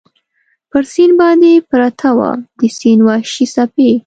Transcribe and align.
پر 0.69 0.83
سیند 0.91 1.13
باندې 1.21 1.51
پرته 1.69 2.09
وه، 2.17 2.29
د 2.59 2.59
سیند 2.77 3.01
وحشي 3.07 3.45
څپې. 3.53 3.91